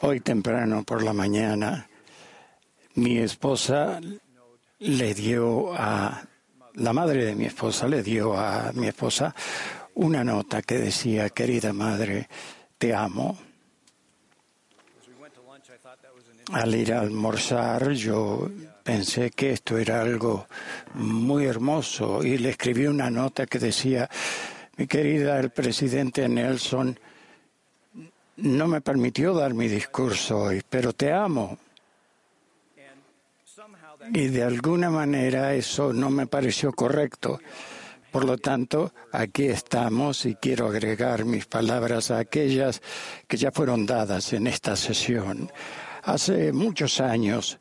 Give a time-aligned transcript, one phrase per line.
[0.00, 1.88] Hoy temprano por la mañana,
[2.94, 4.00] mi esposa
[4.80, 6.22] le dio a,
[6.74, 9.34] la madre de mi esposa le dio a mi esposa
[9.94, 12.28] una nota que decía, querida madre,
[12.78, 13.38] te amo.
[16.52, 18.50] Al ir a almorzar, yo
[18.82, 20.46] pensé que esto era algo
[20.94, 24.10] muy hermoso y le escribí una nota que decía,
[24.76, 26.98] mi querida, el presidente Nelson
[28.36, 31.58] no me permitió dar mi discurso hoy, pero te amo.
[34.12, 37.40] Y de alguna manera eso no me pareció correcto.
[38.10, 42.80] Por lo tanto, aquí estamos y quiero agregar mis palabras a aquellas
[43.26, 45.50] que ya fueron dadas en esta sesión.
[46.02, 47.58] Hace muchos años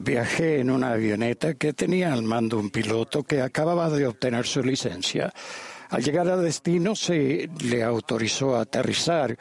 [0.00, 4.62] viajé en una avioneta que tenía al mando un piloto que acababa de obtener su
[4.62, 5.32] licencia.
[5.90, 9.36] Al llegar a destino se le autorizó a aterrizar,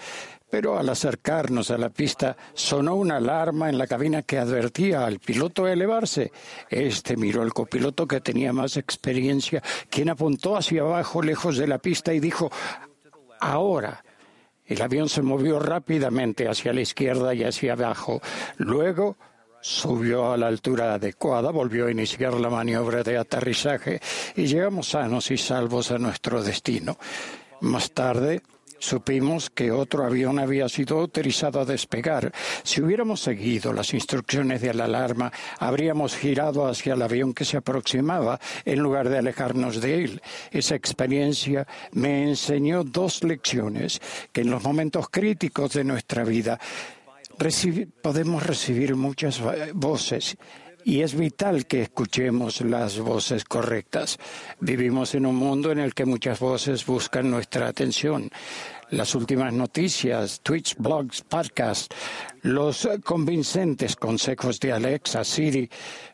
[0.50, 5.19] pero al acercarnos a la pista sonó una alarma en la cabina que advertía al
[5.19, 6.31] piloto a elevarse.
[6.69, 11.80] Este miró al copiloto que tenía más experiencia, quien apuntó hacia abajo lejos de la
[11.80, 12.52] pista y dijo,
[13.39, 14.03] ahora.
[14.67, 18.19] El avión se movió rápidamente hacia la izquierda y hacia abajo.
[18.58, 19.16] Luego
[19.66, 23.99] subió a la altura adecuada, volvió a iniciar la maniobra de aterrizaje
[24.35, 26.99] y llegamos sanos y salvos a nuestro destino.
[27.61, 28.44] Más tarde
[28.77, 32.31] supimos que otro avión había sido autorizado a despegar.
[32.61, 37.57] Si hubiéramos seguido las instrucciones de la alarma, habríamos girado hacia el avión que se
[37.57, 40.22] aproximaba en lugar de alejarnos de él.
[40.52, 44.00] Esa experiencia me enseñó dos lecciones
[44.31, 46.59] que en los momentos críticos de nuestra vida
[48.02, 50.38] podemos recibir muchas va- voces
[50.83, 54.17] y es vital que escuchemos las voces correctas.
[54.59, 58.30] Vivimos en un mundo en el que muchas voces buscan nuestra atención.
[58.91, 61.88] Las últimas noticias, tweets, blogs, podcasts,
[62.44, 65.67] los convincentes consejos de Alexa, Siri,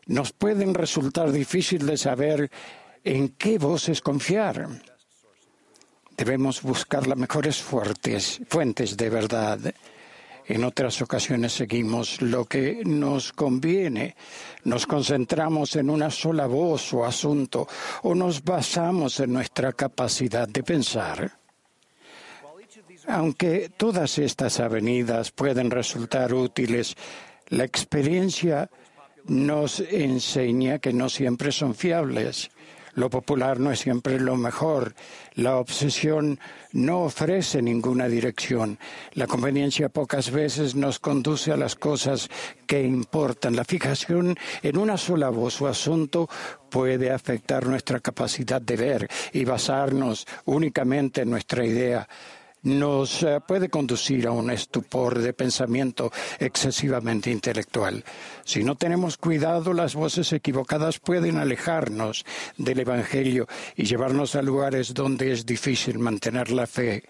[0.06, 2.50] nos pueden resultar difícil de saber
[3.04, 4.68] en qué voces confiar.
[6.16, 9.58] Debemos buscar las mejores fuertes, fuentes de verdad.
[10.46, 14.16] En otras ocasiones seguimos lo que nos conviene,
[14.64, 17.68] nos concentramos en una sola voz o asunto
[18.02, 21.38] o nos basamos en nuestra capacidad de pensar.
[23.06, 26.96] Aunque todas estas avenidas pueden resultar útiles,
[27.48, 28.70] la experiencia
[29.26, 32.50] nos enseña que no siempre son fiables.
[32.94, 34.94] Lo popular no es siempre lo mejor.
[35.34, 36.38] La obsesión
[36.72, 38.78] no ofrece ninguna dirección.
[39.14, 42.28] La conveniencia pocas veces nos conduce a las cosas
[42.66, 43.56] que importan.
[43.56, 46.28] La fijación en una sola voz o asunto
[46.68, 52.06] puede afectar nuestra capacidad de ver y basarnos únicamente en nuestra idea
[52.62, 58.04] nos eh, puede conducir a un estupor de pensamiento excesivamente intelectual.
[58.44, 62.24] Si no tenemos cuidado, las voces equivocadas pueden alejarnos
[62.56, 63.46] del Evangelio
[63.76, 67.02] y llevarnos a lugares donde es difícil mantener la fe.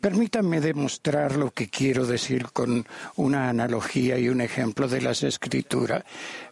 [0.00, 6.04] Permítanme demostrar lo que quiero decir con una analogía y un ejemplo de las escrituras.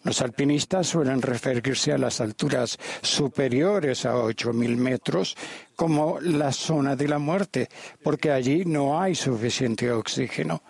[0.04, 5.34] Los alpinistas suelen referirse a las alturas superiores a 8.000 metros
[5.76, 7.70] como la zona de la muerte,
[8.02, 10.62] porque allí no hay suficiente oxígeno.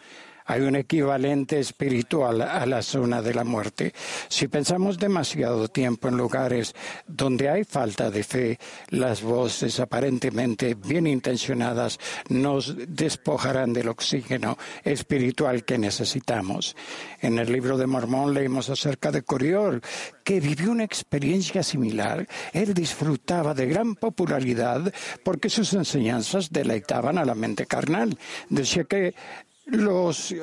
[0.51, 3.93] Hay un equivalente espiritual a la zona de la muerte.
[4.29, 6.75] Si pensamos demasiado tiempo en lugares
[7.07, 11.99] donde hay falta de fe, las voces aparentemente bien intencionadas
[12.31, 16.75] nos despojarán del oxígeno espiritual que necesitamos.
[17.21, 19.83] En el libro de Mormón leímos acerca de Coriol,
[20.25, 22.27] que vivió una experiencia similar.
[22.55, 24.93] Él disfrutaba de gran popularidad
[25.23, 28.19] porque sus enseñanzas deleitaban a la mente carnal.
[28.49, 29.15] Decía que
[29.69, 30.35] los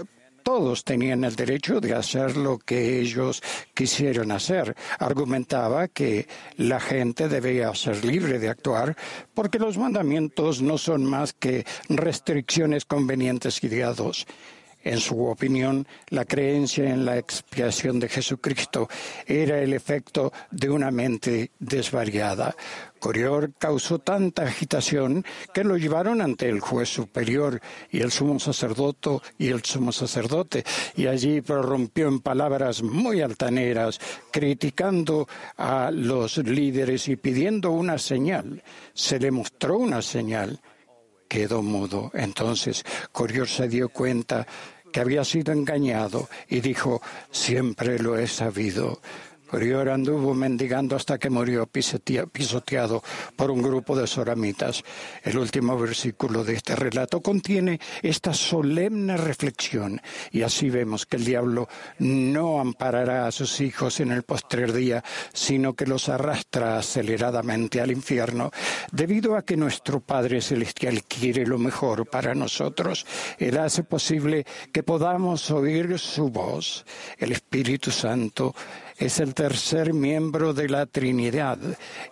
[0.46, 3.42] todos tenían el derecho de hacer lo que ellos
[3.74, 4.76] quisieran hacer.
[5.00, 6.28] Argumentaba que
[6.58, 8.96] la gente debía ser libre de actuar
[9.34, 14.28] porque los mandamientos no son más que restricciones convenientes y guiados.
[14.86, 18.88] En su opinión, la creencia en la expiación de Jesucristo
[19.26, 22.56] era el efecto de una mente desvariada.
[23.00, 27.60] Corior causó tanta agitación que lo llevaron ante el juez superior
[27.92, 30.64] y el sumo sacerdote y el sumo sacerdote
[30.96, 34.00] y allí prorrumpió en palabras muy altaneras
[34.32, 35.28] criticando
[35.58, 38.64] a los líderes y pidiendo una señal.
[38.94, 40.60] Se le mostró una señal.
[41.28, 42.12] Quedó mudo.
[42.14, 44.46] Entonces Corior se dio cuenta
[44.96, 49.02] que había sido engañado y dijo, siempre lo he sabido.
[49.52, 53.04] Prior anduvo mendigando hasta que murió pisoteado
[53.36, 54.84] por un grupo de soramitas.
[55.24, 60.02] El último versículo de este relato contiene esta solemne reflexión
[60.32, 61.68] y así vemos que el diablo
[62.00, 65.04] no amparará a sus hijos en el postrer día,
[65.34, 68.52] sino que los arrastra aceleradamente al infierno,
[68.92, 73.06] debido a que nuestro Padre Celestial quiere lo mejor para nosotros.
[73.38, 76.86] Él hace posible que podamos oír su voz.
[77.18, 78.56] El Espíritu Santo
[78.98, 81.60] es el tercer miembro de la Trinidad.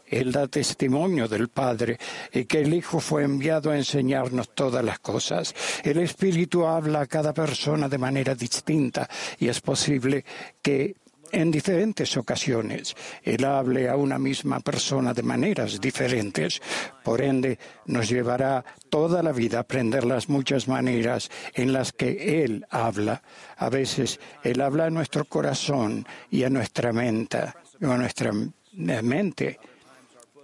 [0.05, 1.97] Él da testimonio del Padre
[2.31, 5.53] y que el Hijo fue enviado a enseñarnos todas las cosas.
[5.83, 9.09] El Espíritu habla a cada persona de manera distinta
[9.39, 10.25] y es posible
[10.61, 10.95] que
[11.33, 12.95] en diferentes ocasiones.
[13.23, 16.61] Él hable a una misma persona de maneras diferentes.
[17.03, 17.57] Por ende,
[17.87, 23.23] nos llevará toda la vida a aprender las muchas maneras en las que Él habla.
[23.57, 28.31] A veces Él habla a nuestro corazón y a nuestra mente, a nuestra
[28.71, 29.59] mente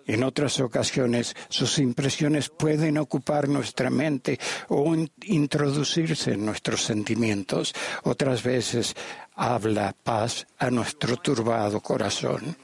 [0.10, 4.40] en otras ocasiones, sus impresiones pueden ocupar nuestra mente
[4.70, 4.96] o
[5.26, 7.76] introducirse en nuestros sentimientos.
[8.04, 8.96] Otras veces,
[9.36, 12.58] habla paz a nuestro turbado corazón.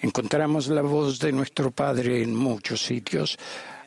[0.00, 3.38] Encontramos la voz de nuestro Padre en muchos sitios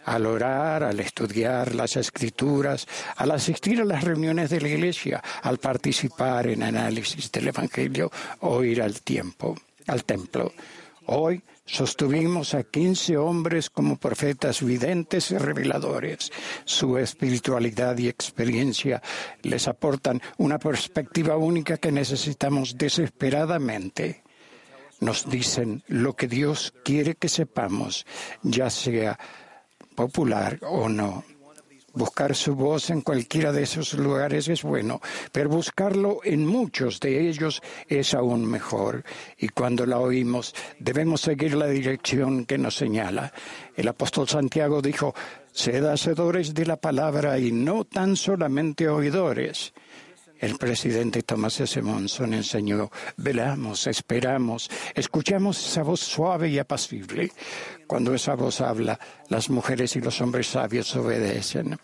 [0.06, 2.88] al orar, al estudiar las escrituras,
[3.18, 8.63] al asistir a las reuniones de la iglesia, al participar en análisis del Evangelio o
[8.63, 9.57] ir al tiempo,
[9.88, 10.54] al templo.
[11.07, 16.31] Hoy Sostuvimos a quince hombres como profetas videntes y reveladores.
[16.63, 19.01] Su espiritualidad y experiencia
[19.44, 24.24] les aportan una perspectiva única que necesitamos desesperadamente.
[25.01, 28.06] Nos dicen lo que Dios quiere que sepamos,
[28.42, 29.19] ya sea
[29.94, 31.25] popular o no.
[31.97, 35.01] Buscar su voz en cualquiera de esos lugares es bueno,
[35.31, 39.03] pero buscarlo en muchos de ellos es aún mejor.
[39.39, 43.33] Y cuando la oímos, debemos seguir la dirección que nos señala.
[43.75, 45.15] El apóstol Santiago dijo,
[45.51, 49.73] sed hacedores de la palabra y no tan solamente oidores.
[50.39, 51.81] El presidente Tomás S.
[51.81, 57.31] Monson enseñó, velamos, esperamos, escuchamos esa voz suave y apacible.
[57.88, 59.00] Cuando esa voz habla,
[59.30, 61.80] las mujeres y los hombres sabios obedecen.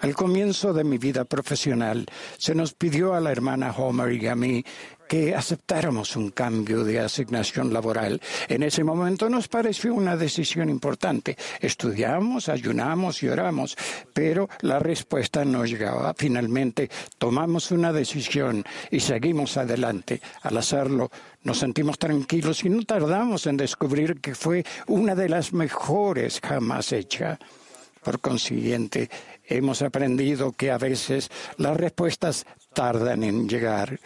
[0.00, 2.06] Al comienzo de mi vida profesional,
[2.36, 4.64] se nos pidió a la hermana Homer y a mí
[5.08, 8.20] que aceptáramos un cambio de asignación laboral.
[8.46, 11.36] En ese momento nos pareció una decisión importante.
[11.60, 13.76] Estudiamos, ayunamos y oramos,
[14.12, 16.14] pero la respuesta no llegaba.
[16.16, 20.20] Finalmente tomamos una decisión y seguimos adelante.
[20.42, 21.10] Al hacerlo,
[21.42, 26.92] nos sentimos tranquilos y no tardamos en descubrir que fue una de las mejores jamás
[26.92, 27.38] hecha.
[28.02, 29.10] Por consiguiente,
[29.48, 33.98] hemos aprendido que a veces las respuestas tardan en llegar.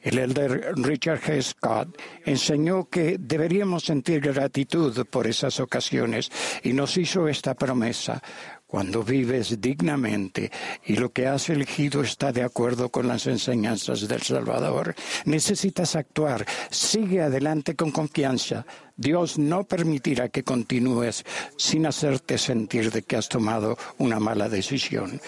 [0.00, 1.42] El elder Richard G.
[1.42, 6.30] Scott enseñó que deberíamos sentir gratitud por esas ocasiones
[6.62, 8.22] y nos hizo esta promesa.
[8.66, 10.52] Cuando vives dignamente
[10.84, 16.44] y lo que has elegido está de acuerdo con las enseñanzas del Salvador, necesitas actuar.
[16.70, 18.66] Sigue adelante con confianza.
[18.98, 21.24] Dios no permitirá que continúes
[21.56, 25.20] sin hacerte sentir de que has tomado una mala decisión.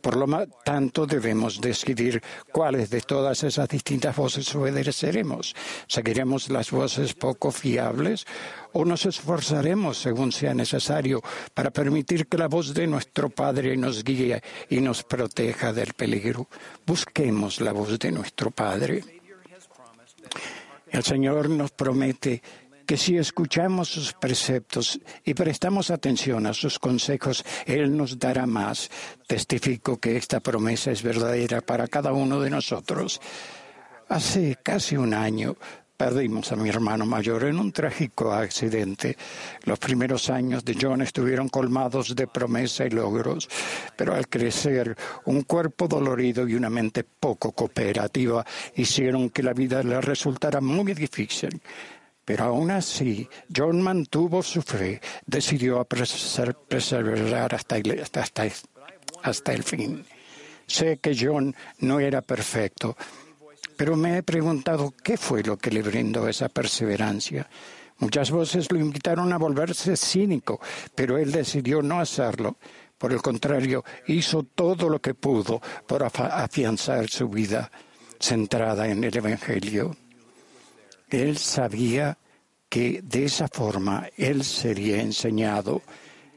[0.00, 0.26] Por lo
[0.64, 2.22] tanto, debemos decidir
[2.52, 5.54] cuáles de todas esas distintas voces obedeceremos.
[5.86, 8.26] ¿Seguiremos las voces poco fiables
[8.72, 11.22] o nos esforzaremos, según sea necesario,
[11.54, 16.48] para permitir que la voz de nuestro Padre nos guíe y nos proteja del peligro?
[16.86, 19.02] Busquemos la voz de nuestro Padre.
[20.90, 22.42] El Señor nos promete
[22.84, 28.90] que si escuchamos sus preceptos y prestamos atención a sus consejos, Él nos dará más.
[29.26, 33.20] Testifico que esta promesa es verdadera para cada uno de nosotros.
[34.08, 35.56] Hace casi un año
[35.96, 39.16] perdimos a mi hermano mayor en un trágico accidente.
[39.64, 43.48] Los primeros años de John estuvieron colmados de promesa y logros,
[43.96, 49.82] pero al crecer, un cuerpo dolorido y una mente poco cooperativa hicieron que la vida
[49.82, 51.60] le resultara muy difícil.
[52.24, 57.76] Pero aún así, John mantuvo su fe, decidió perseverar hasta,
[58.20, 58.46] hasta,
[59.22, 60.04] hasta el fin.
[60.66, 62.96] Sé que John no era perfecto,
[63.76, 67.48] pero me he preguntado qué fue lo que le brindó esa perseverancia.
[67.98, 70.60] Muchas voces lo invitaron a volverse cínico,
[70.94, 72.56] pero él decidió no hacerlo.
[72.98, 77.70] Por el contrario, hizo todo lo que pudo por afianzar su vida
[78.18, 79.96] centrada en el Evangelio.
[81.22, 82.18] Él sabía
[82.68, 85.82] que de esa forma él sería enseñado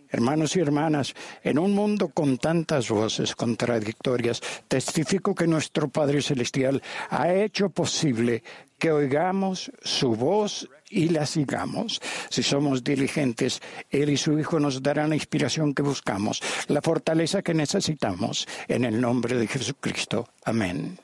[0.09, 6.81] Hermanos y hermanas, en un mundo con tantas voces contradictorias, testifico que nuestro Padre Celestial
[7.09, 8.43] ha hecho posible
[8.79, 12.01] que oigamos su voz y la sigamos.
[12.29, 17.41] Si somos diligentes, Él y su Hijo nos darán la inspiración que buscamos, la fortaleza
[17.41, 18.47] que necesitamos.
[18.67, 20.29] En el nombre de Jesucristo.
[20.45, 20.97] Amén.